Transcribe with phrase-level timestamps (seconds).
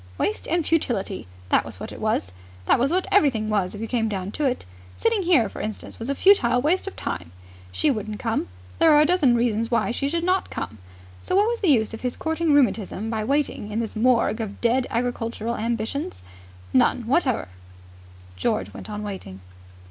[0.17, 1.27] Waste and futility!
[1.49, 2.31] That was what it was.
[2.65, 4.65] That was what everything was, if you came down to it.
[4.97, 7.31] Sitting here, for instance, was a futile waste of time.
[7.71, 8.47] She wouldn't come.
[8.79, 10.79] There were a dozen reasons why she should not come.
[11.21, 14.59] So what was the use of his courting rheumatism by waiting in this morgue of
[14.59, 16.23] dead agricultural ambitions?
[16.73, 17.47] None whatever
[18.35, 19.39] George went on waiting.